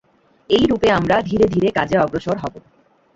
এইরূপে 0.49 0.87
আমরা 0.91 1.15
ধীরে 1.21 1.45
ধীরে 1.47 1.69
কাজে 1.71 1.95
অগ্রসর 1.97 2.37
হব। 2.37 2.53